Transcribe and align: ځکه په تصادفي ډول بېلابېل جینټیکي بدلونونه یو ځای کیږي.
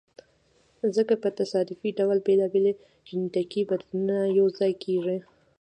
ځکه 0.95 1.13
په 1.23 1.29
تصادفي 1.39 1.89
ډول 1.99 2.17
بېلابېل 2.27 2.65
جینټیکي 3.07 3.61
بدلونونه 3.69 4.17
یو 4.37 4.47
ځای 4.57 4.71
کیږي. 4.83 5.17